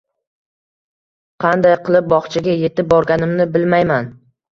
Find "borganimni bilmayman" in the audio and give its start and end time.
2.95-4.09